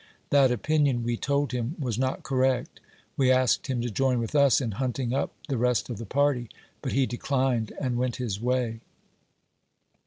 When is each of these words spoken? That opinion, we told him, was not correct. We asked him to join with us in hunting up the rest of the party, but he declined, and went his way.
That 0.31 0.49
opinion, 0.49 1.03
we 1.03 1.15
told 1.15 1.51
him, 1.51 1.75
was 1.77 1.99
not 1.99 2.23
correct. 2.23 2.79
We 3.15 3.29
asked 3.31 3.67
him 3.67 3.81
to 3.81 3.91
join 3.91 4.17
with 4.17 4.33
us 4.33 4.59
in 4.59 4.71
hunting 4.71 5.13
up 5.13 5.31
the 5.47 5.59
rest 5.59 5.91
of 5.91 5.99
the 5.99 6.07
party, 6.07 6.49
but 6.81 6.93
he 6.93 7.05
declined, 7.05 7.71
and 7.79 7.97
went 7.97 8.15
his 8.15 8.41
way. 8.41 8.79